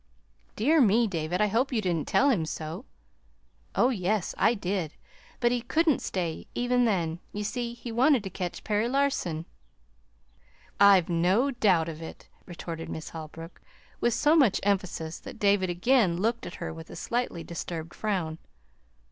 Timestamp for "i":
1.41-1.45, 4.35-4.55